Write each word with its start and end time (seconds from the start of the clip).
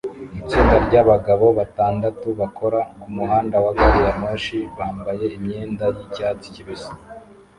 Itsinda 0.41 0.75
ryabagabo 0.85 1.45
batandatu 1.57 2.27
bakora 2.41 2.79
kumuhanda 3.01 3.55
wa 3.63 3.71
gari 3.77 3.99
ya 4.05 4.13
moshi 4.21 4.59
bambaye 4.77 5.25
imyenda 5.37 5.85
yicyatsi 5.97 6.47
kibisi 6.55 6.91